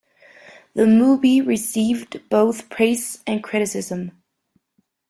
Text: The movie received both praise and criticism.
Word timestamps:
The 0.73 0.87
movie 0.87 1.41
received 1.41 2.27
both 2.31 2.69
praise 2.69 3.19
and 3.27 3.43
criticism. 3.43 4.23